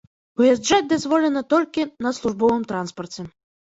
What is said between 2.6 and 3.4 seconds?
транспарце.